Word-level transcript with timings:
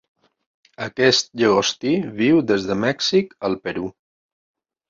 Aquest 0.85 1.29
llagostí 1.41 1.93
viu 2.23 2.41
des 2.53 2.67
de 2.71 2.81
Mèxic 2.87 3.39
al 3.51 3.59
Perú. 3.67 3.89